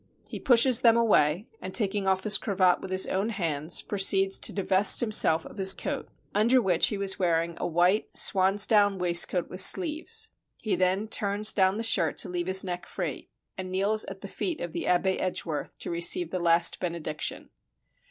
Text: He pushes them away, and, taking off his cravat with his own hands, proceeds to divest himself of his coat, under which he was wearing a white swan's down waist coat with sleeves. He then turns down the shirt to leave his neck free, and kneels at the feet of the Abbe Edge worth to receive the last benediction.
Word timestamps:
He 0.27 0.39
pushes 0.39 0.81
them 0.81 0.97
away, 0.97 1.47
and, 1.61 1.75
taking 1.75 2.07
off 2.07 2.23
his 2.23 2.39
cravat 2.39 2.81
with 2.81 2.89
his 2.89 3.05
own 3.05 3.29
hands, 3.29 3.83
proceeds 3.83 4.39
to 4.39 4.51
divest 4.51 4.99
himself 4.99 5.45
of 5.45 5.57
his 5.57 5.73
coat, 5.73 6.07
under 6.33 6.59
which 6.59 6.87
he 6.87 6.97
was 6.97 7.19
wearing 7.19 7.53
a 7.59 7.67
white 7.67 8.17
swan's 8.17 8.65
down 8.65 8.97
waist 8.97 9.27
coat 9.29 9.47
with 9.47 9.61
sleeves. 9.61 10.29
He 10.59 10.75
then 10.75 11.07
turns 11.07 11.53
down 11.53 11.77
the 11.77 11.83
shirt 11.83 12.17
to 12.17 12.29
leave 12.29 12.47
his 12.47 12.63
neck 12.63 12.87
free, 12.87 13.29
and 13.59 13.71
kneels 13.71 14.03
at 14.05 14.21
the 14.21 14.27
feet 14.27 14.59
of 14.59 14.71
the 14.71 14.87
Abbe 14.87 15.19
Edge 15.19 15.45
worth 15.45 15.77
to 15.77 15.91
receive 15.91 16.31
the 16.31 16.39
last 16.39 16.79
benediction. 16.79 17.51